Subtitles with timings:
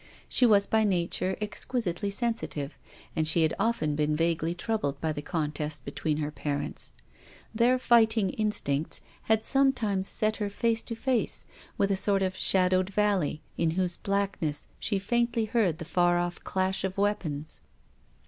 [0.27, 2.79] She was by nature exquisitely sensitive,
[3.15, 6.91] and she had often been vaguely troubled by the contest between her parents.
[7.53, 11.45] Their fight ing instfncts had sometimes set her face to face
[11.77, 16.17] with a sort of shadowed valley, in whose black ness she faintly heard the far
[16.17, 17.61] off clash of weapons.